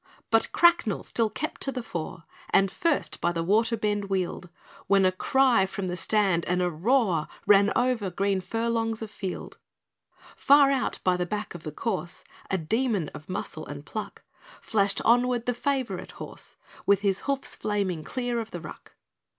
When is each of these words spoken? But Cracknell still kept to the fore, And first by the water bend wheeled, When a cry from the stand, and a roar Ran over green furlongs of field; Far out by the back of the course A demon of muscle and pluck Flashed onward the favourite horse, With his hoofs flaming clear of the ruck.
But 0.31 0.51
Cracknell 0.51 1.03
still 1.03 1.29
kept 1.29 1.61
to 1.61 1.71
the 1.71 1.83
fore, 1.83 2.23
And 2.49 2.71
first 2.71 3.21
by 3.21 3.31
the 3.31 3.43
water 3.43 3.77
bend 3.77 4.05
wheeled, 4.05 4.49
When 4.87 5.05
a 5.05 5.11
cry 5.11 5.67
from 5.67 5.85
the 5.85 5.95
stand, 5.95 6.43
and 6.45 6.59
a 6.59 6.71
roar 6.71 7.27
Ran 7.45 7.71
over 7.75 8.09
green 8.09 8.41
furlongs 8.41 9.03
of 9.03 9.11
field; 9.11 9.59
Far 10.35 10.71
out 10.71 10.97
by 11.03 11.17
the 11.17 11.27
back 11.27 11.53
of 11.53 11.61
the 11.61 11.71
course 11.71 12.23
A 12.49 12.57
demon 12.57 13.09
of 13.09 13.29
muscle 13.29 13.67
and 13.67 13.85
pluck 13.85 14.23
Flashed 14.59 15.01
onward 15.05 15.45
the 15.45 15.53
favourite 15.53 16.13
horse, 16.13 16.55
With 16.87 17.01
his 17.01 17.19
hoofs 17.27 17.55
flaming 17.55 18.03
clear 18.03 18.39
of 18.39 18.49
the 18.49 18.59
ruck. 18.59 18.93